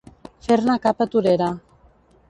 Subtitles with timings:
[0.47, 1.53] Fer-ne capa torera.